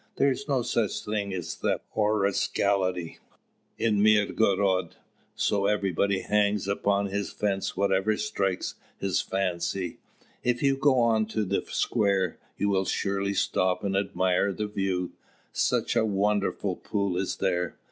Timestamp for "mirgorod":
4.01-4.95